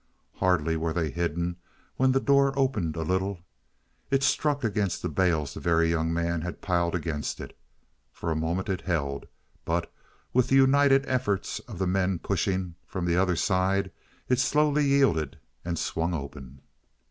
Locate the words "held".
8.81-9.27